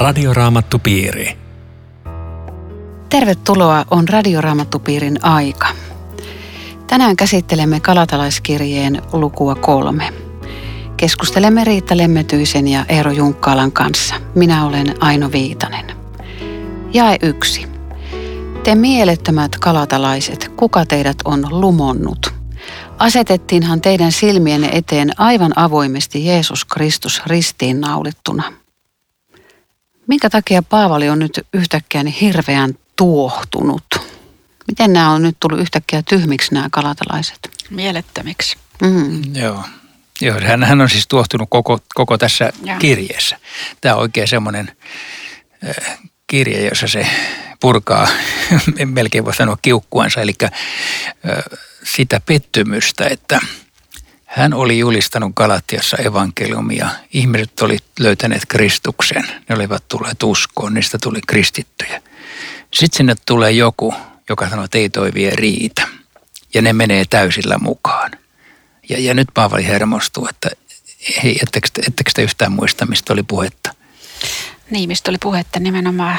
[0.00, 1.38] Radioraamattupiiri.
[3.08, 5.66] Tervetuloa on Radioraamattupiirin aika.
[6.86, 10.12] Tänään käsittelemme Kalatalaiskirjeen lukua kolme.
[10.96, 14.14] Keskustelemme Riitta Lemmetyisen ja Eero Junkkaalan kanssa.
[14.34, 15.86] Minä olen Aino Viitanen.
[16.92, 17.66] Jae yksi.
[18.64, 22.34] Te mielettömät kalatalaiset, kuka teidät on lumonnut?
[22.98, 28.60] Asetettiinhan teidän silmienne eteen aivan avoimesti Jeesus Kristus ristiin naulittuna.
[30.10, 33.84] Minkä takia Paavali on nyt yhtäkkiä niin hirveän tuohtunut?
[34.66, 37.38] Miten nämä on nyt tullut yhtäkkiä tyhmiksi nämä kalatalaiset?
[37.70, 38.56] Mielettömiksi.
[38.82, 39.36] Mm.
[39.36, 39.64] Joo.
[40.20, 42.78] Joo, hän, hän on siis tuohtunut koko, koko tässä ja.
[42.78, 43.38] kirjeessä.
[43.80, 44.76] Tämä on oikein semmoinen
[45.68, 47.06] äh, kirje, jossa se
[47.60, 48.08] purkaa,
[48.84, 50.50] melkein voi sanoa kiukkuansa, eli äh,
[51.84, 53.40] sitä pettymystä, että
[54.30, 56.88] hän oli julistanut Galatiassa evankeliumia.
[57.12, 59.24] Ihmiset oli löytäneet Kristuksen.
[59.48, 62.02] Ne olivat tulleet uskoon, niistä tuli kristittyjä.
[62.74, 63.94] Sitten sinne tulee joku,
[64.28, 65.88] joka sanoo, että ei toi vie riitä.
[66.54, 68.10] Ja ne menee täysillä mukaan.
[68.88, 70.50] Ja, ja nyt Paavali hermostuu, että
[71.22, 73.74] hei, ettekö, ettekö te yhtään muista, mistä oli puhetta?
[74.70, 76.18] Niin, mistä oli puhetta nimenomaan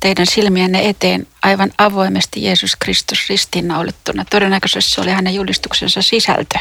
[0.00, 4.24] teidän silmienne eteen aivan avoimesti Jeesus Kristus ristiinnaulittuna.
[4.30, 6.58] Todennäköisesti se oli hänen julistuksensa sisältö.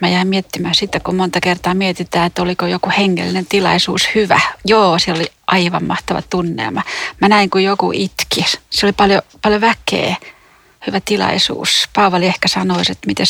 [0.00, 4.40] Mä jäin miettimään sitä, kun monta kertaa mietitään, että oliko joku hengellinen tilaisuus hyvä.
[4.64, 6.82] Joo, se oli aivan mahtava tunnelma.
[7.20, 8.44] Mä näin, kun joku itki.
[8.70, 10.16] Se oli paljon, paljon väkeä.
[10.86, 11.88] Hyvä tilaisuus.
[11.94, 13.26] Paavali ehkä sanoisi, että miten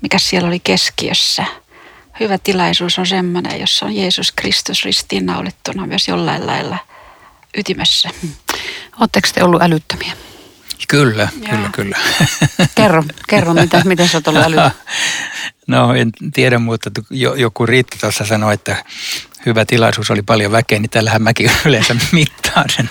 [0.00, 1.44] mikä siellä oli keskiössä.
[2.20, 6.78] Hyvä tilaisuus on semmoinen, jossa on Jeesus Kristus ristiinnaulittuna myös jollain lailla–
[7.56, 8.10] ytimessä.
[9.00, 10.12] Oletteko te ollut älyttömiä?
[10.88, 11.50] Kyllä, Jaa.
[11.50, 11.98] kyllä, kyllä.
[12.74, 14.70] Kerro, kerro mitä, mitä sä oot ollut älytön?
[15.66, 16.90] No en tiedä, mutta
[17.36, 18.84] joku Riitta tuossa sanoi, että
[19.46, 22.90] hyvä tilaisuus oli paljon väkeä, niin tällähän mäkin yleensä mittaan sen,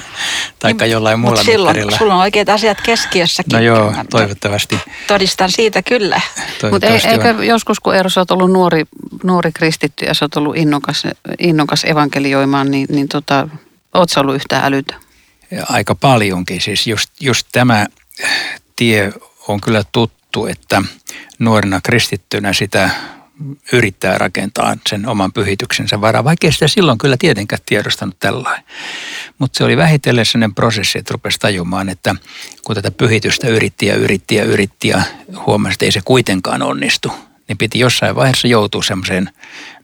[0.60, 1.98] taikka niin, jollain muulla Mutta silloin mittarilla.
[1.98, 3.54] sulla on oikeat asiat keskiössäkin.
[3.54, 4.80] No joo, toivottavasti.
[5.08, 6.22] Todistan siitä kyllä.
[6.72, 8.86] Mutta eikö joskus, kun Eero, sä oot ollut nuori,
[9.24, 11.04] nuori kristitty ja sä oot ollut innokas,
[11.40, 13.48] innokas evankelioimaan, niin, niin tota,
[13.94, 15.00] Oletko ollut yhtään älytön?
[15.70, 16.62] Aika paljonkin.
[16.62, 17.88] Siis just, just tämä
[18.76, 19.14] tie
[19.48, 20.82] on kyllä tuttu, että
[21.40, 22.90] nuorena kristittynä sitä
[23.74, 28.66] yrittää rakentaa sen oman pyhityksensä varaa, vaikka sitä silloin kyllä tietenkään tiedostanut tällainen.
[29.40, 32.16] Mutta se oli vähitellen sellainen prosessi, että rupesi tajumaan, että
[32.66, 35.02] kun tätä pyhitystä yritti ja yritti ja yritti ja
[35.46, 37.12] huomasi, että ei se kuitenkaan onnistu,
[37.48, 39.30] niin piti jossain vaiheessa joutua semmoiseen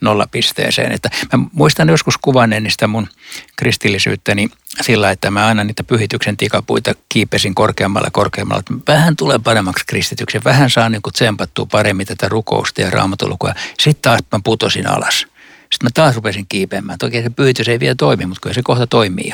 [0.02, 0.92] nollapisteeseen.
[0.92, 3.08] Että mä muistan joskus kuvanneeni sitä mun
[3.56, 4.50] kristillisyyttäni
[4.81, 8.59] sillä, että mä aina niitä pyhityksen tikapuita kiipesin korkeammalla korkeammalla.
[8.59, 13.53] Että vähän tulee paremmaksi kristityksen, vähän saa niin tsempattua paremmin tätä rukousta ja raamatulukua.
[13.80, 15.20] Sitten taas mä putosin alas.
[15.59, 17.00] Sitten mä taas rupesin kiipeämään.
[17.00, 19.34] Toki se pyhitys ei vielä toimi, mutta kyllä se kohta toimii.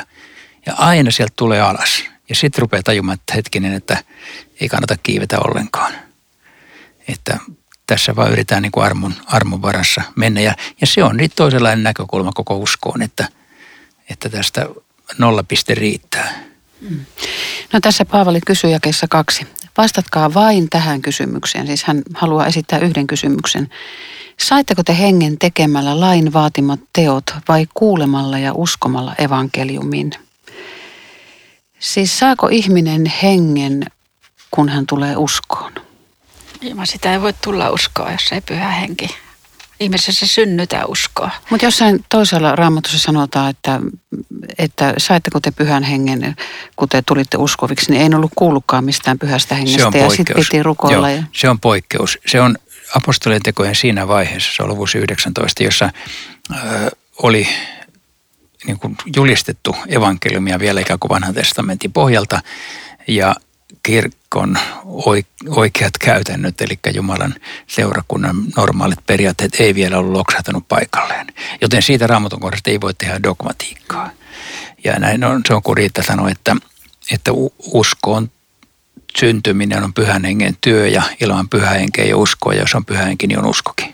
[0.66, 2.04] Ja aina sieltä tulee alas.
[2.30, 3.98] Ja sitten rupeaa tajumaan, että hetkinen, että
[4.62, 5.94] ei kannata kiivetä ollenkaan.
[7.08, 7.38] Että
[7.88, 10.42] tässä vaan yritetään niin kuin armon, armon varassa mennä.
[10.42, 13.28] Ja, ja se on nyt toisenlainen näkökulma koko uskoon, että,
[14.10, 14.66] että tästä
[15.18, 16.44] nollapiste riittää.
[16.82, 17.06] Mm.
[17.74, 19.48] No tässä Paavali kysyy jakeessa kaksi.
[19.78, 21.68] Vastatkaa vain tähän kysymykseen.
[21.68, 23.70] Siis hän haluaa esittää yhden kysymyksen.
[24.40, 30.12] Saitteko te hengen tekemällä lain vaatimat teot vai kuulemalla ja uskomalla evankeliumin?
[31.80, 33.86] Siis saako ihminen hengen,
[34.52, 35.85] kun hän tulee uskoon?
[36.62, 39.16] Ilman sitä ei voi tulla uskoa, jos ei pyhä henki
[39.80, 41.32] ihmisessä synnytä uskoa.
[41.50, 43.80] Mutta jossain toisella raamatussa sanotaan, että,
[44.58, 46.36] että saitteko te pyhän hengen,
[46.76, 51.10] kun te tulitte uskoviksi, niin ei ollut kuullutkaan mistään pyhästä hengestä ja sitten piti rukoilla.
[51.10, 51.24] Joo, ja...
[51.32, 52.20] Se on poikkeus.
[52.26, 52.58] Se on
[52.96, 55.90] apostolien tekojen siinä vaiheessa, se on luvussa 19, jossa
[56.52, 57.48] ö, oli
[58.68, 62.42] niin kuin julistettu evankeliumia vielä ikään kuin vanhan testamentin pohjalta
[63.08, 63.36] ja
[63.84, 64.58] kirkon
[65.50, 67.36] oikeat käytännöt, eli Jumalan
[67.68, 71.28] seurakunnan normaalit periaatteet ei vielä ollut loksahtanut paikalleen.
[71.62, 74.10] Joten siitä raamatun kohdasta ei voi tehdä dogmatiikkaa.
[74.84, 76.56] Ja näin on, se on kun Riitta sanoi, että,
[77.12, 78.32] että uskoon
[79.20, 83.04] syntyminen on pyhän hengen työ ja ilman pyhä henkeä ei uskoa, ja jos on pyhä
[83.04, 83.94] henki, niin on uskokin.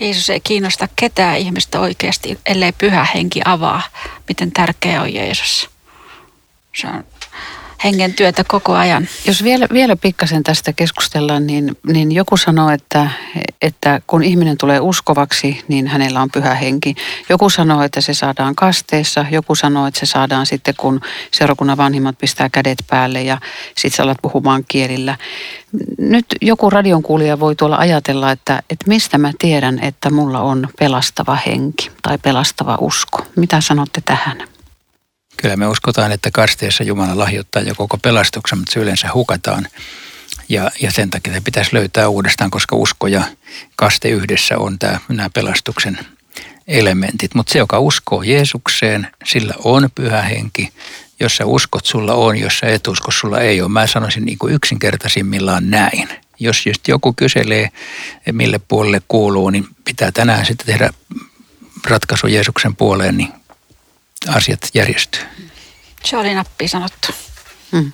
[0.00, 3.82] Jeesus ei kiinnosta ketään ihmistä oikeasti, ellei pyhä henki avaa,
[4.28, 5.70] miten tärkeä on Jeesus.
[6.76, 7.04] Se on
[7.84, 9.08] hengen työtä koko ajan.
[9.26, 13.10] Jos vielä, vielä pikkasen tästä keskustellaan, niin, niin joku sanoo, että,
[13.62, 16.94] että kun ihminen tulee uskovaksi, niin hänellä on pyhä henki.
[17.28, 19.26] Joku sanoo, että se saadaan kasteessa.
[19.30, 23.38] Joku sanoo, että se saadaan sitten, kun seurakunnan vanhimmat pistää kädet päälle ja
[23.76, 25.16] sitten sä alat puhumaan kielillä.
[25.98, 30.68] Nyt joku radion kuulija voi tuolla ajatella, että, että mistä mä tiedän, että mulla on
[30.78, 33.26] pelastava henki tai pelastava usko.
[33.36, 34.57] Mitä sanotte tähän?
[35.42, 39.68] Kyllä me uskotaan, että kasteessa Jumala lahjoittaa jo koko pelastuksen, mutta se yleensä hukataan.
[40.48, 43.22] Ja, ja sen takia se pitäisi löytää uudestaan, koska usko ja
[43.76, 45.98] kaste yhdessä on tämä, nämä pelastuksen
[46.66, 47.34] elementit.
[47.34, 50.72] Mutta se, joka uskoo Jeesukseen, sillä on pyhä henki.
[51.20, 52.36] Jos sä uskot, sulla on.
[52.36, 53.68] Jos sä et usko, sulla ei ole.
[53.68, 56.08] Mä sanoisin niin kuin yksinkertaisimmillaan näin.
[56.40, 57.68] Jos just joku kyselee,
[58.32, 60.90] mille puolelle kuuluu, niin pitää tänään sitten tehdä
[61.86, 63.32] ratkaisu Jeesuksen puoleen, niin
[64.28, 65.22] asiat järjestyy.
[66.04, 67.08] Se oli nappi sanottu.
[67.72, 67.92] Hmm.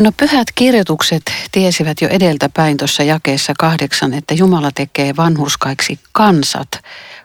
[0.00, 1.22] No pyhät kirjoitukset
[1.52, 6.68] tiesivät jo edeltäpäin tuossa jakeessa kahdeksan, että Jumala tekee vanhurskaiksi kansat,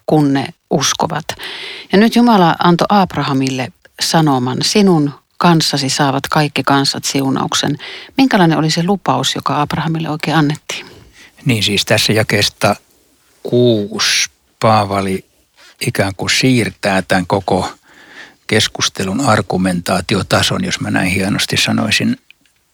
[0.05, 1.25] kun ne uskovat.
[1.91, 7.77] Ja nyt Jumala antoi Abrahamille sanoman, sinun kanssasi saavat kaikki kansat siunauksen.
[8.17, 10.85] Minkälainen oli se lupaus, joka Abrahamille oikein annettiin?
[11.45, 12.75] Niin siis tässä jakeesta
[13.43, 14.29] kuusi
[14.59, 15.25] Paavali
[15.87, 17.73] ikään kuin siirtää tämän koko
[18.47, 22.17] keskustelun argumentaatiotason, jos mä näin hienosti sanoisin,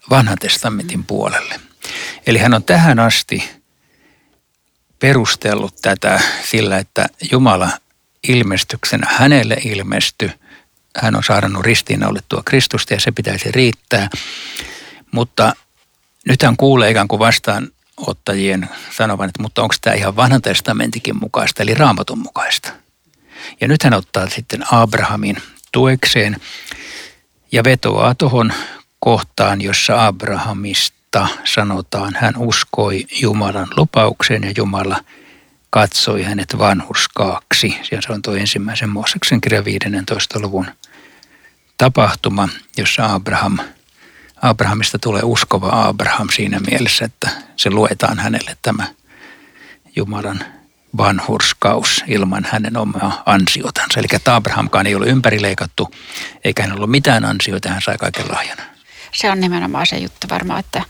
[0.10, 1.60] vanhan testamentin puolelle.
[2.28, 3.50] Eli hän on tähän asti
[5.00, 7.70] perustellut tätä sillä, että Jumala
[8.28, 10.32] ilmestyksenä hänelle ilmesty.
[10.98, 14.10] Hän on saarannut ristiinnaulittua Kristusta ja se pitäisi riittää.
[15.12, 15.54] Mutta
[16.28, 21.64] nyt hän kuulee ikään kuin vastaanottajien sanovan, että mutta onko tämä ihan vanhan testamentikin mukaista,
[21.64, 22.83] eli raamatun mukaista.
[23.62, 25.38] Ja nyt hän ottaa sitten Abrahamin
[25.72, 26.38] tuekseen
[27.52, 28.54] ja vetoaa tuohon
[29.00, 35.00] kohtaan, jossa Abrahamista sanotaan, hän uskoi Jumalan lupaukseen ja Jumala
[35.70, 37.78] katsoi hänet vanhurskaaksi.
[37.92, 40.40] Ja se on tuo ensimmäisen Mooseksen kirjan 15.
[40.40, 40.68] luvun
[41.78, 43.60] tapahtuma, jossa Abraham,
[44.42, 48.88] Abrahamista tulee uskova Abraham siinä mielessä, että se luetaan hänelle tämä
[49.96, 50.46] Jumalan
[50.98, 54.00] vanhurskaus ilman hänen omaa ansiotansa.
[54.00, 55.92] Eli Abrahamkaan ei ollut ympärileikattu,
[56.44, 58.64] eikä hän ollut mitään ansioita, hän sai kaiken lahjana.
[59.14, 60.84] Se on nimenomaan se juttu varmaan, että,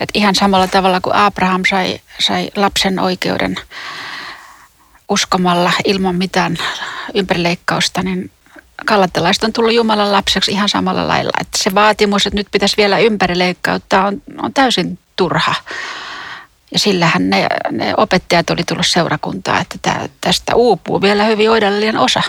[0.00, 3.56] että ihan samalla tavalla kuin Abraham sai, sai lapsen oikeuden
[5.08, 6.56] uskomalla ilman mitään
[7.14, 8.30] ympärileikkausta, niin
[8.86, 11.32] kalattelaiset on tullut Jumalan lapseksi ihan samalla lailla.
[11.40, 15.54] Että se vaatimus, että nyt pitäisi vielä ympärileikkauttaa, on, on täysin turha.
[16.74, 22.22] Ja sillähän ne, ne opettajat oli tullut seurakuntaa, että tästä uupuu vielä hyvin oidallinen osa.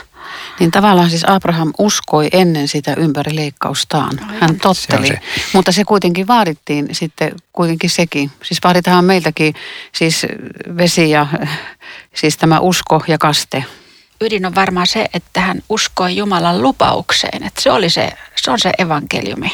[0.59, 4.19] Niin tavallaan siis Abraham uskoi ennen sitä ympärileikkaustaan.
[4.23, 4.35] Aivan.
[4.41, 5.07] Hän totteli.
[5.07, 5.19] Se se.
[5.53, 8.31] Mutta se kuitenkin vaadittiin sitten kuitenkin sekin.
[8.43, 9.55] Siis vaaditaan meiltäkin
[9.91, 10.25] siis
[10.77, 11.27] vesi ja
[12.15, 13.65] siis tämä usko ja kaste.
[14.21, 17.43] Ydin on varmaan se, että hän uskoi Jumalan lupaukseen.
[17.43, 19.51] Että se, oli se, se on se evankeliumi.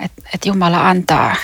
[0.00, 1.36] Että et Jumala antaa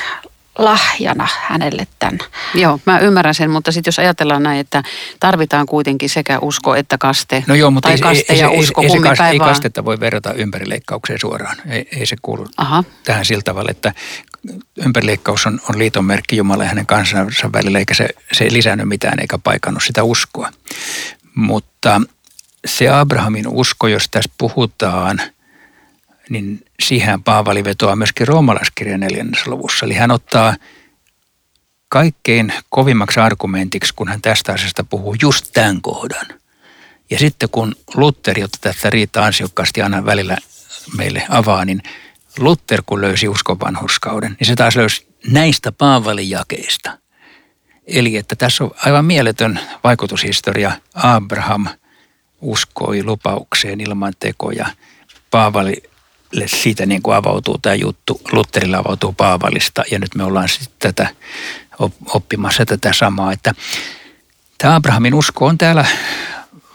[0.58, 2.18] lahjana hänelle tämän.
[2.54, 4.82] Joo, mä ymmärrän sen, mutta sitten jos ajatellaan näin, että
[5.20, 7.44] tarvitaan kuitenkin sekä usko että kaste.
[7.46, 9.84] No joo, mutta tai ei, kaste ei, ja ei, usko, ei, ei, kaste, ei kastetta
[9.84, 11.56] voi verrata ympärileikkaukseen suoraan.
[11.68, 12.84] Ei, ei se kuulu Aha.
[13.04, 13.92] tähän sillä tavalla, että
[14.84, 18.88] ympärileikkaus on, on liiton merkki Jumala ja hänen kansansa välillä, eikä se, se ei lisännyt
[18.88, 20.52] mitään eikä paikannut sitä uskoa.
[21.34, 22.00] Mutta
[22.66, 25.22] se Abrahamin usko, jos tässä puhutaan–
[26.28, 29.86] niin siihen Paavali vetoaa myöskin roomalaiskirjan neljännessä luvussa.
[29.86, 30.54] Eli hän ottaa
[31.88, 36.26] kaikkein kovimmaksi argumentiksi, kun hän tästä asiasta puhuu, just tämän kohdan.
[37.10, 40.36] Ja sitten kun Luther, jotta tästä riittää ansiokkaasti aina välillä
[40.96, 41.82] meille avaa, niin
[42.38, 46.98] Luther kun löysi uskon vanhurskauden, niin se taas löysi näistä Paavalin jakeista.
[47.86, 50.72] Eli että tässä on aivan mieletön vaikutushistoria.
[50.94, 51.66] Abraham
[52.40, 54.66] uskoi lupaukseen ilman tekoja.
[55.30, 55.82] Paavali
[56.46, 58.20] siitä niin kuin avautuu tämä juttu.
[58.32, 61.08] Lutterille avautuu Paavalista ja nyt me ollaan sitten tätä
[62.14, 63.54] oppimassa tätä samaa, että
[64.58, 65.84] tämä Abrahamin usko on täällä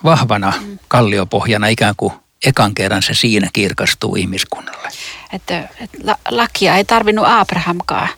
[0.03, 0.53] vahvana
[0.87, 2.13] kalliopohjana ikään kuin
[2.45, 4.89] ekan kerran se siinä kirkastuu ihmiskunnalle.
[5.33, 8.09] Että, että lakia ei tarvinnut Abrahamkaan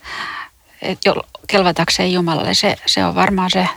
[1.48, 2.54] kelvatakseen Jumalalle.
[2.54, 3.68] Se, se on varmaan se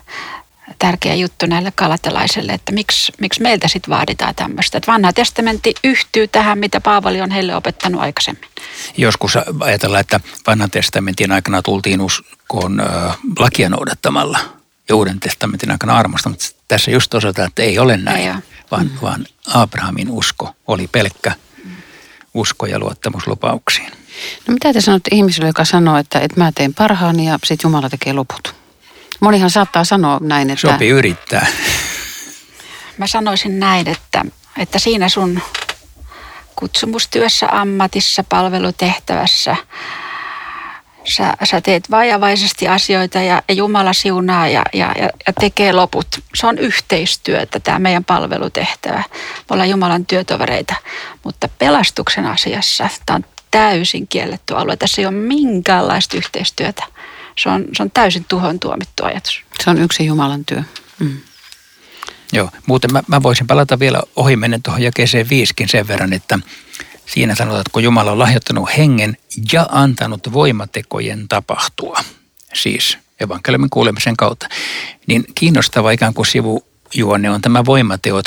[0.78, 4.78] tärkeä juttu näille kalatelaisille, että miksi, miksi meiltä sitten vaaditaan tämmöistä.
[4.78, 8.48] Että vanha testamentti yhtyy tähän, mitä Paavali on heille opettanut aikaisemmin.
[8.96, 14.38] Joskus ajatellaan, että vanhan testamentin aikana tultiin uskoon äh, lakia noudattamalla
[14.88, 18.34] ja uuden testamentin aikana armosta, mutta tässä just osoitetaan, että ei ole näin, ei
[18.70, 18.98] vaan, mm.
[19.02, 21.32] vaan Abrahamin usko oli pelkkä
[22.34, 23.92] usko ja luottamus lupauksiin.
[24.46, 27.90] No mitä te sanotte ihmiselle, joka sanoo, että, että mä teen parhaani ja sitten Jumala
[27.90, 28.57] tekee loput?
[29.20, 30.72] Monihan saattaa sanoa näin, että...
[30.72, 31.46] Sopi yrittää.
[32.98, 34.24] Mä sanoisin näin, että,
[34.58, 35.42] että siinä sun
[36.56, 39.56] kutsumustyössä, ammatissa, palvelutehtävässä–
[41.08, 46.06] sä, sä teet vajavaisesti asioita ja, ja Jumala siunaa ja, ja, ja tekee loput.
[46.34, 49.02] Se on yhteistyötä, tämä meidän palvelutehtävä.
[49.18, 50.74] Me ollaan Jumalan työtovereita,
[51.24, 54.76] mutta pelastuksen asiassa tämä on täysin kielletty alue.
[54.76, 56.84] Tässä ei ole minkäänlaista yhteistyötä.
[57.42, 59.42] Se on, se on täysin tuhon tuomittu ajatus.
[59.64, 60.62] Se on yksi Jumalan työ.
[60.98, 61.16] Mm.
[62.32, 66.38] Joo, muuten mä, mä voisin palata vielä ohi menen tuohon jakeeseen viiskin sen verran, että
[67.12, 69.16] Siinä sanotaan, että kun Jumala on lahjoittanut hengen
[69.52, 72.04] ja antanut voimatekojen tapahtua,
[72.54, 74.48] siis evankeliumin kuulemisen kautta,
[75.06, 78.24] niin kiinnostava ikään kuin sivujuonne on tämä voimateot.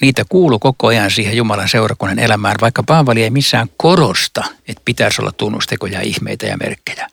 [0.00, 5.22] Niitä kuuluu koko ajan siihen Jumalan seurakunnan elämään, vaikka Paavali ei missään korosta, että pitäisi
[5.22, 7.08] olla tunnustekoja, ihmeitä ja merkkejä.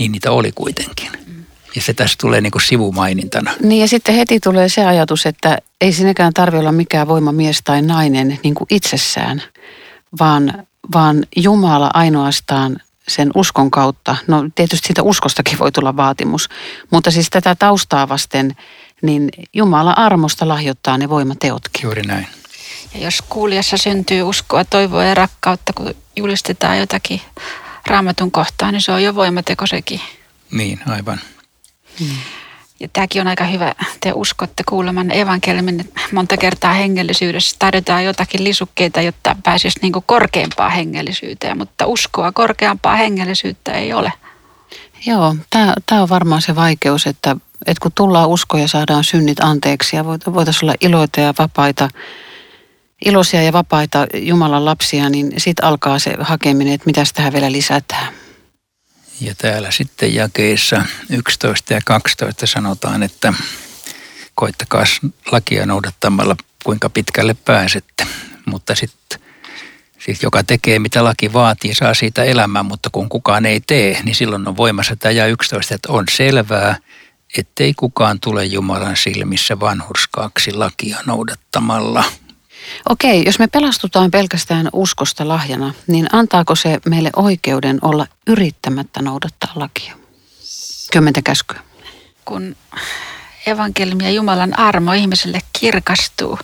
[0.00, 1.10] Niin niitä oli kuitenkin.
[1.74, 3.54] Ja se tässä tulee niin kuin sivumainintana.
[3.62, 7.82] Niin ja sitten heti tulee se ajatus, että ei sinäkään tarvitse olla mikään voimamies tai
[7.82, 9.42] nainen niin kuin itsessään,
[10.20, 12.76] vaan, vaan Jumala ainoastaan
[13.08, 16.48] sen uskon kautta, no tietysti siitä uskostakin voi tulla vaatimus,
[16.90, 18.56] mutta siis tätä taustaa vasten,
[19.02, 21.82] niin Jumala armosta lahjoittaa ne voimateotkin.
[21.82, 22.26] Juuri näin.
[22.94, 27.20] Ja jos kuulijassa syntyy uskoa, toivoa ja rakkautta, kun julistetaan jotakin
[27.86, 30.00] raamatun kohtaa, niin se on jo voimateko sekin.
[30.50, 31.20] Niin, aivan.
[32.00, 32.16] Hmm.
[32.80, 37.56] Ja tämäkin on aika hyvä, te uskotte kuuleman evankeliumin monta kertaa hengellisyydessä.
[37.58, 44.12] Tarjotaan jotakin lisukkeita, jotta pääsisi niin korkeampaan hengellisyyteen, mutta uskoa korkeampaa hengellisyyttä ei ole.
[45.06, 45.36] Joo,
[45.86, 50.04] tämä on varmaan se vaikeus, että, että kun tullaan usko ja saadaan synnit anteeksi ja
[50.04, 51.88] voitaisiin olla iloita ja vapaita,
[53.04, 58.12] iloisia ja vapaita Jumalan lapsia, niin sitten alkaa se hakeminen, että mitä tähän vielä lisätään.
[59.20, 63.32] Ja täällä sitten jakeissa 11 ja 12 sanotaan, että
[64.34, 64.84] koittakaa
[65.32, 68.06] lakia noudattamalla kuinka pitkälle pääsette.
[68.46, 69.20] Mutta sitten
[69.98, 74.14] sit joka tekee mitä laki vaatii, saa siitä elämää, mutta kun kukaan ei tee, niin
[74.14, 76.76] silloin on voimassa tämä ja 11, että on selvää,
[77.38, 82.04] ettei kukaan tule Jumalan silmissä vanhurskaaksi lakia noudattamalla.
[82.88, 89.52] Okei, jos me pelastutaan pelkästään uskosta lahjana, niin antaako se meille oikeuden olla yrittämättä noudattaa
[89.54, 89.96] lakia?
[90.92, 91.60] Kymmentä käskyä.
[92.24, 92.56] Kun
[93.46, 96.38] evankeliumi ja Jumalan armo ihmiselle kirkastuu,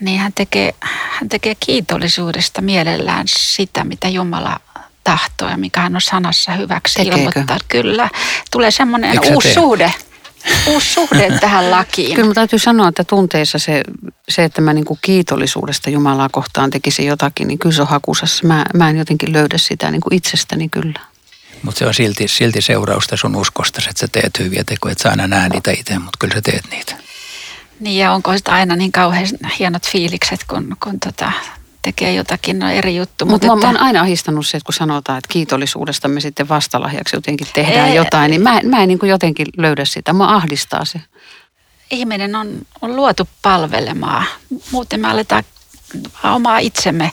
[0.00, 4.60] niin hän tekee, hän tekee kiitollisuudesta mielellään sitä, mitä Jumala
[5.04, 7.18] tahtoo ja mikä hän on sanassa hyväksi Tekeekö?
[7.18, 7.58] ilmoittaa.
[7.68, 8.10] Kyllä,
[8.50, 9.92] tulee semmoinen uusi suhde
[10.66, 12.16] uusi suhde tähän lakiin.
[12.16, 13.82] Kyllä täytyy sanoa, että tunteissa se,
[14.28, 18.46] se että mä niin kuin kiitollisuudesta Jumalaa kohtaan tekisin jotakin, niin kyllä se on hakusassa.
[18.46, 21.00] Mä, mä en jotenkin löydä sitä niin kuin itsestäni kyllä.
[21.62, 25.10] Mutta se on silti, silti seurausta sun uskosta, että sä teet hyviä tekoja, että sä
[25.10, 26.94] aina näe niitä itse, mutta kyllä sä teet niitä.
[27.80, 29.26] Niin ja onko sitä aina niin kauhean
[29.58, 31.32] hienot fiilikset, kun, kun tota,
[31.84, 33.26] tekee jotakin, no eri juttu.
[33.26, 33.66] Mutta Mut että...
[33.66, 37.88] mä oon aina ahistanut se, että kun sanotaan, että kiitollisuudesta me sitten vastalahjaksi jotenkin tehdään
[37.88, 40.12] ei, jotain, niin mä, mä en niin kuin jotenkin löydä sitä.
[40.12, 41.00] Mä ahdistaa se.
[41.90, 44.26] Ihminen on, on luotu palvelemaan.
[44.70, 45.44] Muuten me aletaan
[46.24, 47.10] omaa itsemme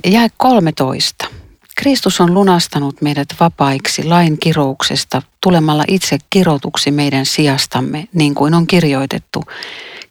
[0.05, 1.27] Jää 13.
[1.75, 8.67] Kristus on lunastanut meidät vapaiksi lain kirouksesta tulemalla itse kirotuksi meidän sijastamme, niin kuin on
[8.67, 9.43] kirjoitettu.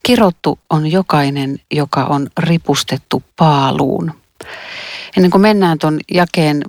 [0.02, 4.12] Kirottu on jokainen, joka on ripustettu paaluun.
[5.16, 6.62] Ennen kuin mennään tuon jakeen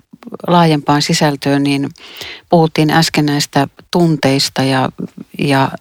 [0.48, 1.90] laajempaan sisältöön, niin
[2.50, 4.90] puhuttiin äsken näistä tunteista ja,
[5.40, 5.72] ja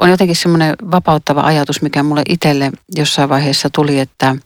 [0.00, 4.36] on jotenkin semmoinen vapauttava ajatus, mikä mulle itselle jossain vaiheessa tuli, että,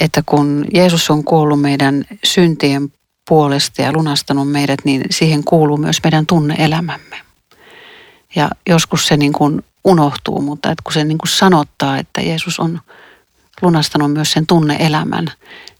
[0.00, 2.92] että kun Jeesus on kuollut meidän syntien
[3.28, 7.16] puolesta ja lunastanut meidät, niin siihen kuuluu myös meidän tunneelämämme.
[8.36, 12.60] Ja joskus se niin kuin unohtuu, mutta että kun se niin kuin sanottaa, että Jeesus
[12.60, 12.80] on
[13.62, 15.26] lunastanut myös sen tunneelämän,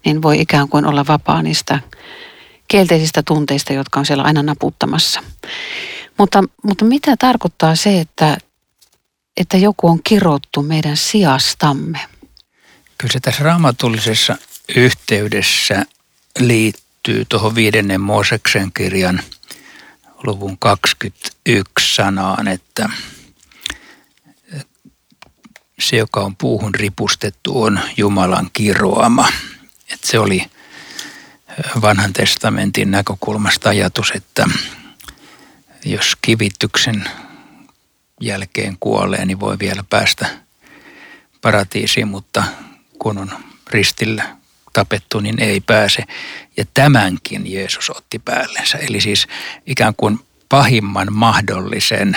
[0.04, 1.80] niin voi ikään kuin olla vapaa niistä
[2.68, 5.20] kielteisistä tunteista, jotka on siellä aina naputtamassa.
[6.18, 8.36] Mutta, mutta mitä tarkoittaa se, että,
[9.36, 12.00] että joku on kirottu meidän sijastamme?
[13.04, 14.36] Kyllä se tässä raamatullisessa
[14.76, 15.86] yhteydessä
[16.38, 19.22] liittyy tuohon viidennen Mooseksen kirjan
[20.22, 22.88] luvun 21 sanaan, että
[25.78, 29.28] se, joka on puuhun ripustettu, on Jumalan kiroama.
[29.92, 30.46] Että se oli
[31.82, 34.46] vanhan testamentin näkökulmasta ajatus, että
[35.84, 37.04] jos kivityksen
[38.20, 40.28] jälkeen kuolee, niin voi vielä päästä
[41.40, 42.44] paratiisiin, mutta
[42.98, 43.30] kun on
[43.70, 44.36] ristillä
[44.72, 46.04] tapettu, niin ei pääse.
[46.56, 48.78] Ja tämänkin Jeesus otti päällensä.
[48.78, 49.26] Eli siis
[49.66, 52.16] ikään kuin pahimman mahdollisen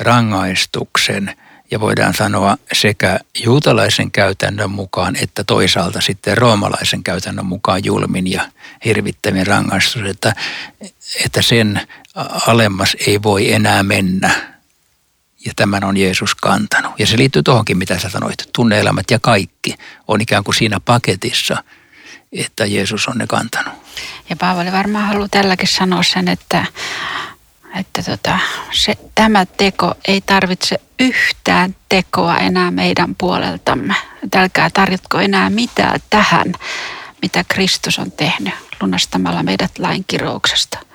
[0.00, 1.36] rangaistuksen
[1.70, 8.42] ja voidaan sanoa sekä juutalaisen käytännön mukaan että toisaalta sitten roomalaisen käytännön mukaan julmin ja
[8.84, 10.34] hirvittävin rangaistus, että,
[11.24, 11.80] että sen
[12.46, 14.55] alemmas ei voi enää mennä
[15.46, 16.92] ja tämän on Jeesus kantanut.
[16.98, 18.48] Ja se liittyy tuohonkin, mitä sä sanoit.
[18.52, 19.74] Tunneelämät ja kaikki
[20.08, 21.64] on ikään kuin siinä paketissa,
[22.32, 23.74] että Jeesus on ne kantanut.
[24.30, 26.66] Ja Paavali varmaan haluaa tälläkin sanoa sen, että,
[27.78, 28.38] että tota,
[28.72, 33.94] se, tämä teko ei tarvitse yhtään tekoa enää meidän puoleltamme.
[34.36, 36.52] Älkää tarjotko enää mitään tähän,
[37.22, 40.85] mitä Kristus on tehnyt lunastamalla meidät lain kirouksesta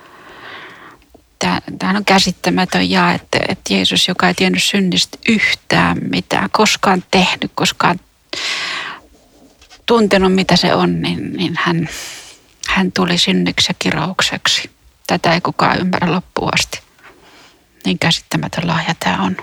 [1.78, 7.52] tämähän on käsittämätön ja, että, että Jeesus, joka ei tiennyt synnistä yhtään mitään, koskaan tehnyt,
[7.54, 8.00] koskaan
[9.86, 11.88] tuntenut mitä se on, niin, niin hän,
[12.68, 14.70] hän tuli synniksi ja kiroukseksi.
[15.06, 16.80] Tätä ei kukaan ymmärrä loppuun asti.
[17.84, 19.36] Niin käsittämätön lahja tämä on.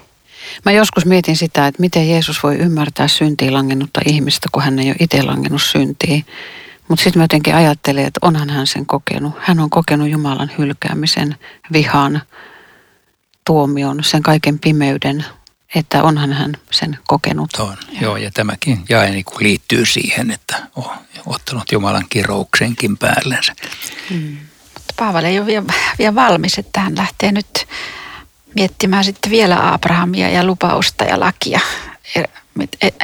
[0.65, 4.87] Mä joskus mietin sitä, että miten Jeesus voi ymmärtää syntiin langennutta ihmistä, kun hän ei
[4.87, 6.25] ole itse langennut syntiin.
[6.89, 9.33] Mutta sitten mä jotenkin ajattelin, että onhan hän sen kokenut.
[9.39, 11.35] Hän on kokenut Jumalan hylkäämisen,
[11.73, 12.21] vihan,
[13.45, 15.25] tuomion, sen kaiken pimeyden,
[15.75, 17.49] että onhan hän sen kokenut.
[17.59, 20.91] On, joo, joo ja tämäkin jae niin kuin liittyy siihen, että on
[21.25, 23.53] ottanut Jumalan kirouksenkin päällensä.
[24.09, 24.37] Hmm.
[24.73, 25.65] Mutta Paavali ei ole vielä,
[25.99, 27.67] vielä valmis, että hän lähtee nyt
[28.55, 31.59] miettimään sitten vielä Abrahamia ja lupausta ja lakia.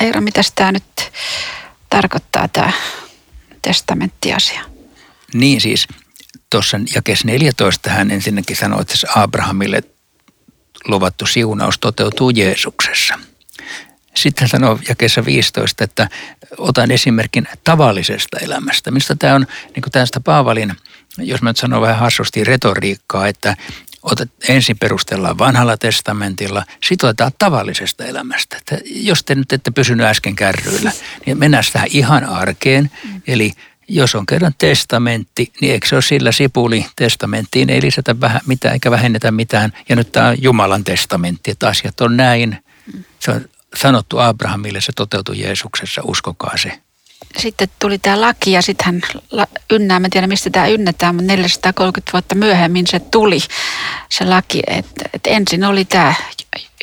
[0.01, 1.11] Eero, mitä tämä nyt
[1.89, 2.71] tarkoittaa tämä
[3.65, 4.61] testamenttiasia.
[5.33, 5.87] Niin siis,
[6.49, 9.83] tuossa jakes 14 hän ensinnäkin sanoi, että Abrahamille
[10.87, 13.19] luvattu siunaus toteutuu Jeesuksessa.
[14.15, 16.09] Sitten hän sanoo jakeessa 15, että
[16.57, 18.91] otan esimerkin tavallisesta elämästä.
[18.91, 20.73] Mistä tämä on niin tästä Paavalin,
[21.17, 23.57] jos mä nyt sanon vähän hassusti retoriikkaa, että
[24.11, 28.57] otat, ensin perustellaan vanhalla testamentilla, sitten otetaan tavallisesta elämästä.
[28.57, 30.91] Että jos te nyt ette pysynyt äsken kärryillä,
[31.25, 32.91] niin mennään tähän ihan arkeen.
[33.03, 33.21] Mm.
[33.27, 33.51] Eli
[33.87, 38.73] jos on kerran testamentti, niin eikö se ole sillä sipuli testamenttiin, ei lisätä vähän mitään
[38.73, 39.73] eikä vähennetä mitään.
[39.89, 42.57] Ja nyt tämä on Jumalan testamentti, että asiat on näin.
[42.93, 43.03] Mm.
[43.19, 46.84] Se on sanottu Abrahamille, se toteutui Jeesuksessa, uskokaa se
[47.37, 49.01] sitten tuli tämä laki ja sitten hän
[49.71, 53.39] ynnää, mä en tiedä mistä tämä ynnätään, mutta 430 vuotta myöhemmin se tuli
[54.09, 56.13] se laki, että et ensin oli tämä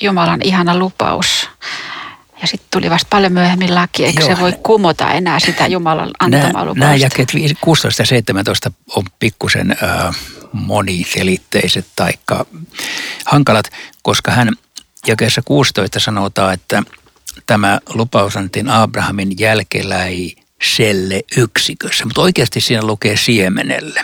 [0.03, 1.49] Jumalan ihana lupaus.
[2.41, 4.29] Ja sitten tuli vasta paljon myöhemmin laki, eikä Joo.
[4.29, 6.81] se voi kumota enää sitä Jumalan antamaa lupausta.
[6.81, 7.29] Nämä jakeet
[7.61, 10.17] 16 ja 17 on pikkusen äh,
[10.53, 12.11] moniselitteiset tai
[13.25, 13.67] hankalat,
[14.03, 14.53] koska hän
[15.07, 16.83] jakeessa 16 sanotaan, että
[17.47, 19.39] tämä lupaus annettiin Abrahamin
[20.63, 24.01] jälkeläiselle yksikössä, mutta oikeasti siinä lukee siemenelle.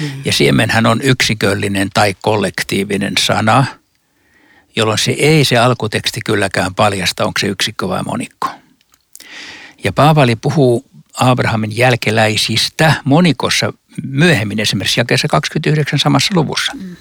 [0.00, 0.10] Mm.
[0.24, 3.66] Ja siemenhän on yksiköllinen tai kollektiivinen sana,
[4.76, 8.48] jolloin se ei se alkuteksti kylläkään paljasta, onko se yksikö vai monikko.
[9.84, 16.72] Ja Paavali puhuu Abrahamin jälkeläisistä monikossa myöhemmin esimerkiksi jakeessa 29 samassa luvussa.
[16.74, 16.96] Mm.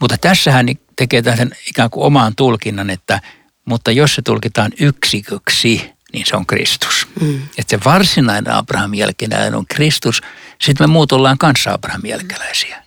[0.00, 3.20] Mutta tässä hän tekee tämän ikään kuin omaan tulkinnan, että–
[3.68, 7.08] mutta jos se tulkitaan yksiköksi, niin se on Kristus.
[7.20, 7.42] Mm.
[7.58, 10.22] Että se varsinainen Abrahamin jälkeenäinen on Kristus,
[10.60, 12.82] Sitten me muut ollaan kanssa Abrahamin jälkeläisiä.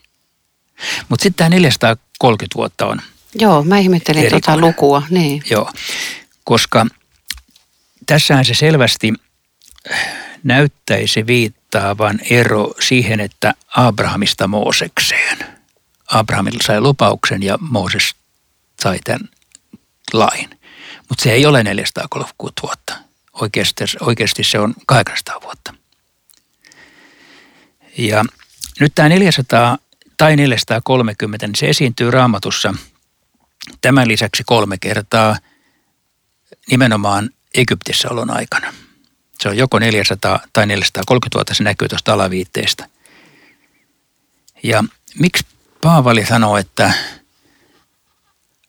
[1.10, 3.02] Mutta sitten tämä 430 vuotta on
[3.36, 4.62] Joo, mä ihmettelin tuota Erikoinen.
[4.62, 5.04] lukua.
[5.10, 5.44] Niin.
[5.50, 5.72] Joo,
[6.44, 6.86] koska
[8.06, 9.14] tässähän se selvästi
[10.44, 15.38] näyttäisi viittaavan ero siihen, että Abrahamista Moosekseen.
[16.08, 18.16] Abrahamilla sai lupauksen ja Mooses
[18.84, 19.30] sai tämän
[20.14, 20.50] lain.
[21.10, 23.11] Mutta se ei ole 430 vuotta.
[23.34, 25.74] Oikeasti, oikeasti se on 800 vuotta.
[27.98, 28.26] Ja
[28.80, 29.78] nyt tämä 400
[30.18, 32.74] tai 430, niin se esiintyy raamatussa
[33.82, 35.38] tämän lisäksi kolme kertaa
[36.70, 38.74] nimenomaan Egyptissä olon aikana.
[39.40, 42.88] Se on joko 400 tai 430 vuotta, se näkyy tuosta alaviitteestä.
[44.64, 44.84] Ja
[45.20, 45.46] miksi
[45.82, 46.94] Paavali sanoo, että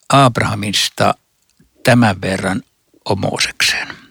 [0.09, 1.15] Abrahamista
[1.83, 2.63] tämän verran
[3.05, 4.02] on Moosekseen?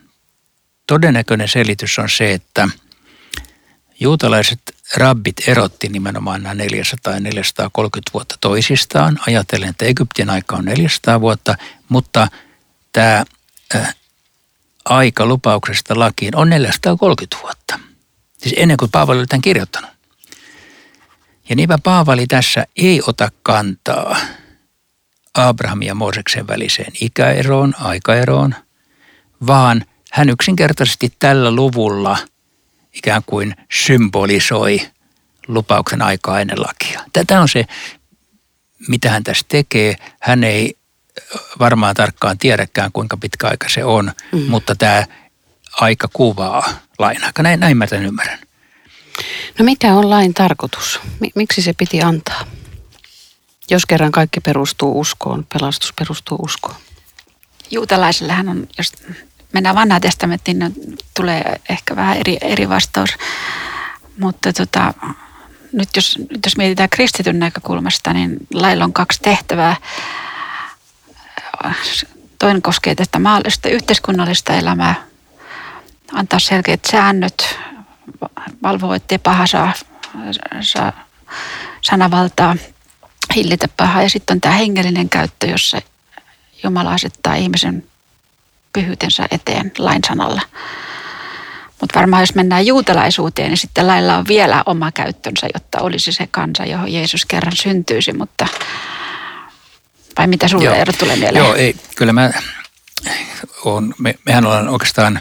[0.87, 2.68] Todennäköinen selitys on se, että
[4.01, 4.61] juutalaiset
[4.97, 9.18] rabbit erotti nimenomaan nämä 400 ja 430 vuotta toisistaan.
[9.27, 11.57] Ajatellen, että Egyptin aika on 400 vuotta,
[11.88, 12.29] mutta
[12.92, 13.25] tämä
[13.75, 13.95] äh,
[14.85, 17.81] aika lupauksesta lakiin on 430 vuotta.
[18.38, 19.90] Siis ennen kuin Paavali oli tämän kirjoittanut.
[21.49, 24.16] Ja niinpä Paavali tässä ei ota kantaa
[25.35, 28.55] Abrahamin ja Mooseksen väliseen ikäeroon, aikaeroon,
[29.47, 32.18] vaan hän yksinkertaisesti tällä luvulla
[32.92, 34.81] ikään kuin symbolisoi
[35.48, 37.05] lupauksen aikaa ennen lakia.
[37.12, 37.64] Tätä on se,
[38.88, 39.96] mitä hän tässä tekee.
[40.20, 40.75] Hän ei
[41.59, 44.40] varmaan tarkkaan tiedäkään, kuinka pitkä aika se on, mm.
[44.40, 45.07] mutta tämä
[45.81, 47.42] aika kuvaa lain aika.
[47.42, 48.38] Näin, näin mä tämän ymmärrän.
[49.59, 51.01] No mikä on lain tarkoitus?
[51.35, 52.46] Miksi se piti antaa?
[53.70, 56.77] Jos kerran kaikki perustuu uskoon, pelastus perustuu uskoon.
[57.70, 58.92] Juutalaisellähän on, jos
[59.52, 63.10] mennään vanhaan testamenttiin, niin tulee ehkä vähän eri, eri vastaus.
[64.18, 64.94] Mutta tota,
[65.72, 69.76] nyt, jos, nyt jos mietitään kristityn näkökulmasta, niin lailla on kaksi tehtävää.
[72.38, 74.94] Toinen koskee tästä maallista yhteiskunnallista elämää,
[76.12, 77.58] antaa selkeät säännöt,
[78.62, 79.72] valvoa, ettei paha saa,
[80.60, 80.92] saa
[81.80, 82.56] sanavaltaa,
[83.34, 84.02] hillitä pahaa.
[84.02, 85.82] Ja sitten on tämä hengellinen käyttö, jossa
[86.62, 87.91] Jumala asettaa ihmisen
[88.72, 90.42] pyhyytensä eteen lain sanalla.
[91.80, 96.28] Mutta varmaan jos mennään juutalaisuuteen, niin sitten lailla on vielä oma käyttönsä, jotta olisi se
[96.30, 98.12] kansa, johon Jeesus kerran syntyisi.
[98.12, 98.46] Mutta
[100.18, 100.74] vai mitä sulle Joo.
[100.74, 101.44] Eero tulee mieleen?
[101.44, 102.30] Joo, ei, kyllä mä
[103.64, 105.20] on, me, mehän ollaan oikeastaan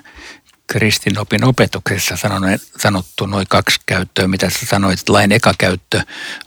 [0.67, 6.01] kristinopin opetuksessa sanonut, sanottu noin kaksi käyttöä, mitä sä sanoit, että lain eka käyttö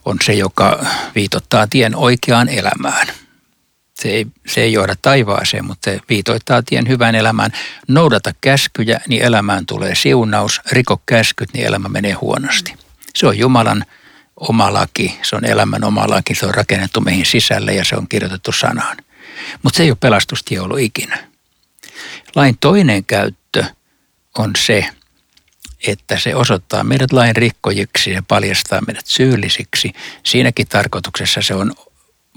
[0.05, 3.09] on se, joka viitottaa tien oikeaan elämään.
[3.95, 7.53] Se ei, se ei johda taivaaseen, mutta se viitoittaa tien hyvään elämään.
[7.89, 10.61] Noudata käskyjä, niin elämään tulee siunaus.
[10.73, 12.75] Riko käskyt, niin elämä menee huonosti.
[13.15, 13.85] Se on Jumalan
[14.37, 18.09] oma laki, se on elämän oma laki, se on rakennettu meihin sisälle ja se on
[18.09, 18.97] kirjoitettu sanaan.
[19.63, 21.29] Mutta se ei ole pelastustie ollut ikinä.
[22.35, 23.65] Lain toinen käyttö
[24.39, 24.89] on se,
[25.87, 29.93] että se osoittaa meidät lain rikkojiksi ja paljastaa meidät syyllisiksi.
[30.23, 31.73] Siinäkin tarkoituksessa se on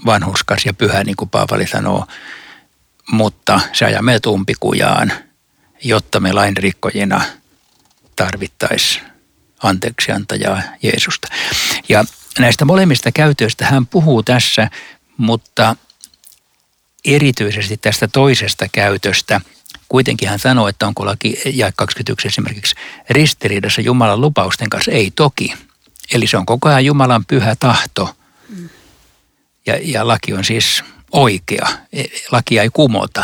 [0.06, 2.06] vanhuskas ja pyhä, niin kuin Paavali sanoo,
[3.10, 5.12] mutta se ajaa meidät umpikujaan,
[5.84, 7.22] jotta me lain rikkojina
[8.16, 9.04] tarvittaisiin
[9.62, 11.28] anteeksiantajaa Jeesusta.
[11.88, 12.04] Ja
[12.38, 14.70] näistä molemmista käytöistä hän puhuu tässä,
[15.16, 15.76] mutta
[17.04, 19.40] erityisesti tästä toisesta käytöstä.
[19.88, 22.74] Kuitenkin hän sanoo, että onko laki ja 21 esimerkiksi
[23.10, 24.90] ristiriidassa Jumalan lupausten kanssa.
[24.90, 25.54] Ei toki.
[26.12, 28.17] Eli se on koko ajan Jumalan pyhä tahto.
[29.68, 31.68] Ja, ja laki on siis oikea.
[31.92, 33.22] E, laki ei kumota,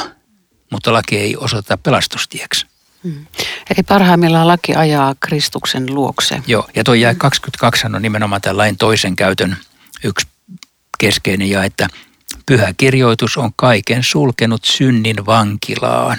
[0.72, 2.66] mutta laki ei osoita pelastustieksi.
[3.02, 3.26] Mm.
[3.70, 6.42] Eli parhaimmillaan laki ajaa Kristuksen luokse.
[6.46, 9.57] Joo, ja tuo jää 22 on nimenomaan tämän lain toisen käytön
[10.04, 10.26] yksi
[10.98, 11.87] keskeinen ja että
[12.46, 16.18] pyhä kirjoitus on kaiken sulkenut synnin vankilaan.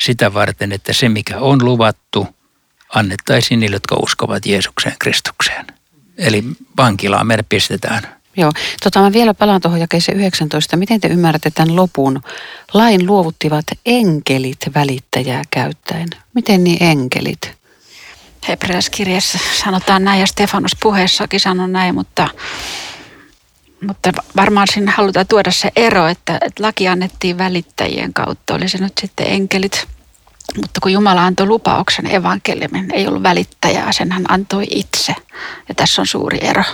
[0.00, 2.28] Sitä varten, että se mikä on luvattu,
[2.94, 5.66] annettaisiin niille, jotka uskovat Jeesukseen Kristukseen.
[6.18, 6.44] Eli
[6.76, 8.19] vankilaan meidät pistetään.
[8.36, 8.52] Joo.
[8.82, 10.76] Tota, mä vielä palaan tuohon jakeeseen 19.
[10.76, 12.22] Miten te ymmärrätte tämän lopun?
[12.74, 16.08] Lain luovuttivat enkelit välittäjää käyttäen.
[16.34, 17.60] Miten niin enkelit?
[18.48, 22.28] Hebrealaiskirjassa sanotaan näin ja Stefanus puheessakin sanoi näin, mutta,
[23.86, 28.54] mutta varmaan siinä halutaan tuoda se ero, että, että laki annettiin välittäjien kautta.
[28.54, 29.88] Oli se nyt sitten enkelit,
[30.56, 35.14] mutta kun Jumala antoi lupauksen evankeliumin, ei ollut välittäjää, sen hän antoi itse.
[35.68, 36.64] Ja tässä on suuri ero.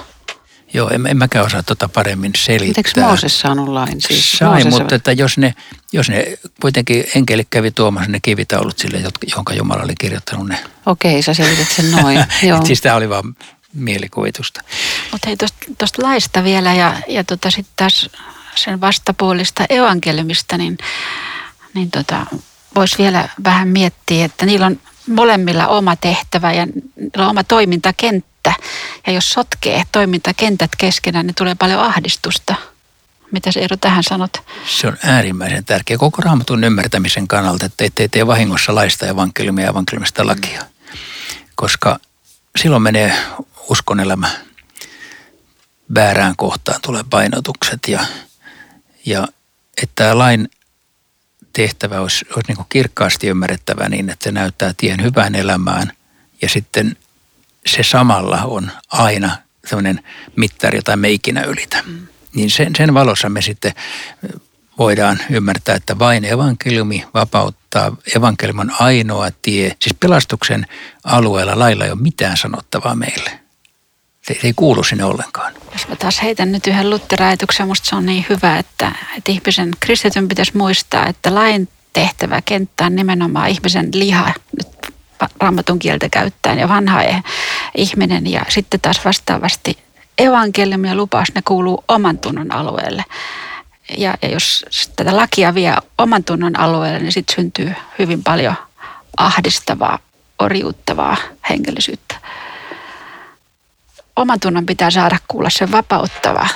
[0.75, 2.83] Joo, en, en mäkään osaa tuota paremmin selittää.
[2.87, 4.01] Eikö Mooses saanut lain?
[4.01, 4.73] Siis Sai, Mooses...
[4.73, 5.55] mutta että jos ne,
[5.93, 9.03] jos ne kuitenkin enkelit kävi tuomassa ne kivitaulut sille,
[9.37, 10.59] jonka Jumala oli kirjoittanut ne.
[10.87, 12.25] Okei, sä selität sen noin.
[12.49, 12.67] Joo.
[12.67, 13.37] siis tämä oli vaan
[13.73, 14.63] mielikuvitusta.
[15.13, 15.37] Mutta hei
[15.79, 18.11] tuosta laista vielä ja, ja tota sitten taas
[18.55, 20.79] sen vastapuolista evankeliumista, niin,
[21.75, 22.27] niin tota,
[22.77, 28.55] voisi vielä vähän miettiä, että niillä on molemmilla oma tehtävä ja niillä on oma toimintakenttä.
[29.07, 32.55] Ja jos sotkee toimintakentät keskenään, niin tulee paljon ahdistusta.
[33.33, 34.43] Mitä se Eero tähän sanot?
[34.67, 39.71] Se on äärimmäisen tärkeä koko raamatun ymmärtämisen kannalta, että ettei tee vahingossa laista evankeliumia ja
[39.71, 40.63] evankeliumista lakia.
[41.55, 41.99] Koska
[42.57, 43.17] silloin menee
[43.69, 44.31] uskon elämä
[45.95, 48.07] väärään kohtaan, tulee painotukset ja,
[49.07, 49.29] ja
[49.83, 50.49] että lain
[51.57, 55.93] tehtävä olisi, olisi niin kirkkaasti ymmärrettävä niin, että se näyttää tien hyvään elämään
[56.43, 56.97] ja sitten
[57.67, 60.01] se samalla on aina sellainen
[60.37, 61.83] mittari, jota me ikinä ylitä.
[61.87, 62.07] Mm.
[62.35, 63.73] Niin sen, sen valossa me sitten
[64.79, 67.97] voidaan ymmärtää, että vain evankeliumi vapauttaa.
[68.17, 69.77] Evankeliumi on ainoa tie.
[69.81, 70.67] Siis pelastuksen
[71.05, 73.46] alueella lailla ei ole mitään sanottavaa meille.
[74.27, 75.53] Se, ei kuulu sinne ollenkaan.
[75.73, 79.71] Jos mä taas heitän nyt yhden lutterajatuksen, musta se on niin hyvä, että, että ihmisen
[79.81, 84.69] kristityn pitäisi muistaa, että lain tehtävä kenttä on nimenomaan ihmisen liha, nyt
[85.41, 87.01] raamatun kieltä käyttäen, ja vanha
[87.77, 88.27] ihminen.
[88.27, 89.79] Ja sitten taas vastaavasti
[90.19, 93.05] evankeliumi ja lupaus, ne kuuluu oman tunnon alueelle.
[93.99, 94.65] Ja, ja jos
[94.97, 98.55] tätä lakia vie oman tunnon alueelle, niin sitten syntyy hyvin paljon
[99.17, 99.99] ahdistavaa,
[100.39, 101.17] oriuttavaa
[101.49, 102.06] henkilöisyyttä
[104.17, 106.49] oman tunnon pitää saada kuulla se vapauttava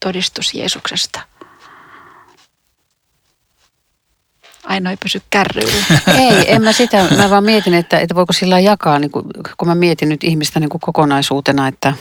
[0.00, 1.20] todistus Jeesuksesta.
[4.64, 5.84] Aino ei pysy kärryillä.
[6.18, 7.06] Ei, en mä sitä.
[7.16, 9.24] Mä vaan mietin, että, että voiko sillä jakaa, niin kun,
[9.56, 11.92] kun mä mietin nyt ihmistä niin kokonaisuutena, että,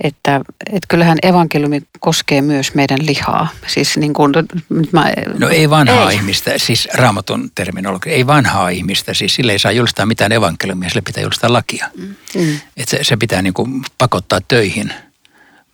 [0.00, 3.48] että, että kyllähän evankeliumi koskee myös meidän lihaa.
[3.66, 4.32] Siis niin kuin,
[4.92, 6.16] mä, no ei vanhaa ei.
[6.16, 11.02] ihmistä, siis raamatun terminologia, ei vanhaa ihmistä, siis sille ei saa julistaa mitään evankeliumia, sille
[11.02, 11.86] pitää julistaa lakia.
[11.96, 12.14] Mm.
[12.34, 12.60] mm.
[12.76, 14.92] Että se, se pitää niin kuin pakottaa töihin,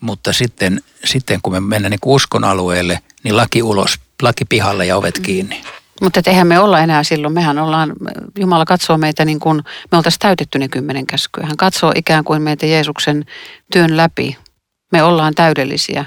[0.01, 4.87] mutta sitten, sitten kun me mennään niin kuin uskon alueelle, niin laki ulos, laki pihalle
[4.87, 5.23] ja ovet mm.
[5.23, 5.63] kiinni.
[6.03, 7.93] Mutta eihän me olla enää silloin, mehän ollaan,
[8.39, 11.47] Jumala katsoo meitä niin kuin me oltaisiin täytetty ne kymmenen käskyä.
[11.47, 13.25] Hän katsoo ikään kuin meitä Jeesuksen
[13.73, 14.37] työn läpi.
[14.93, 16.05] Me ollaan täydellisiä.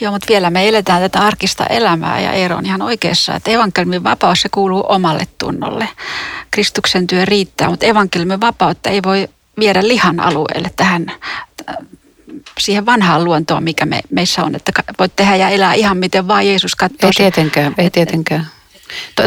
[0.00, 4.04] Joo, mutta vielä me eletään tätä arkista elämää ja Eero on ihan oikeassa, että evankeliumin
[4.04, 5.88] vapaus se kuuluu omalle tunnolle.
[6.50, 9.28] Kristuksen työ riittää, mutta evankeliumin vapautta ei voi
[9.58, 11.12] viedä lihan alueelle tähän
[12.58, 16.46] siihen vanhaan luontoon, mikä me, meissä on, että voit tehdä ja elää ihan miten vaan
[16.46, 17.08] Jeesus katsoo.
[17.08, 18.46] Ei tietenkään, ei tietenkään.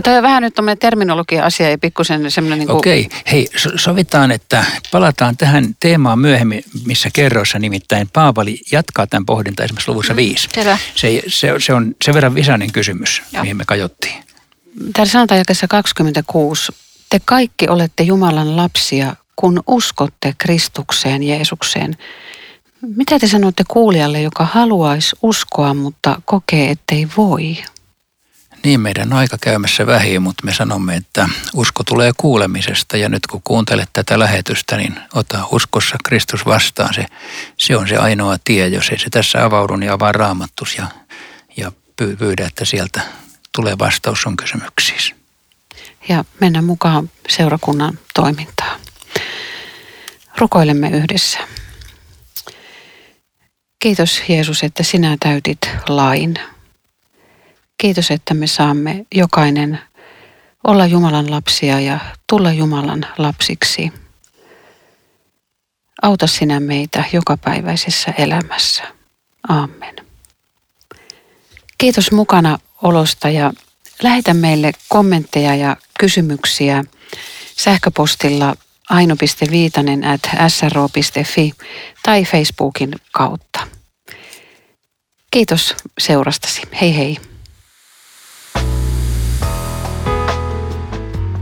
[0.04, 2.78] Tuo on vähän nyt tuommoinen terminologia-asia ja pikkusen semmoinen niin kuin...
[2.78, 9.64] Okei, hei sovitaan, että palataan tähän teemaan myöhemmin, missä kerroissa nimittäin Paavali jatkaa tämän pohdinta
[9.64, 10.50] esimerkiksi luvussa mm, viisi.
[10.96, 13.44] Se, se, se, on sen verran visainen kysymys, Joo.
[13.44, 14.24] mihin me kajottiin.
[14.94, 16.72] Täällä sanotaan jakessa 26.
[17.10, 21.98] Te kaikki olette Jumalan lapsia, kun uskotte Kristukseen, Jeesukseen.
[22.96, 27.58] Mitä te sanotte kuulijalle, joka haluaisi uskoa, mutta kokee, ettei voi?
[28.66, 33.42] Niin, meidän aika käymässä vähin, mutta me sanomme, että usko tulee kuulemisesta ja nyt kun
[33.44, 36.94] kuuntelet tätä lähetystä, niin ota uskossa Kristus vastaan.
[36.94, 37.06] Se,
[37.58, 40.88] se on se ainoa tie, jos ei se tässä avaudu, niin avaa raamattus ja,
[41.58, 43.02] ja pyydä, että sieltä
[43.56, 45.16] tulee vastaus sun kysymyksiin.
[46.10, 48.80] Ja mennä mukaan seurakunnan toimintaan.
[50.38, 51.40] Rukoilemme yhdessä.
[53.80, 56.40] Kiitos Jeesus, että sinä täytit lain
[57.86, 59.80] Kiitos, että me saamme jokainen
[60.64, 63.94] olla Jumalan lapsia ja tulla Jumalan lapsiksi.
[66.02, 68.84] Auta sinä meitä jokapäiväisessä elämässä.
[69.50, 69.96] Amen.
[71.78, 73.54] Kiitos mukana olosta ja
[74.04, 76.84] lähetä meille kommentteja ja kysymyksiä
[77.58, 78.56] sähköpostilla
[78.90, 81.54] aino.viitanen at sro.fi
[82.04, 83.68] tai Facebookin kautta.
[85.32, 86.62] Kiitos seurastasi.
[86.82, 87.35] Hei hei.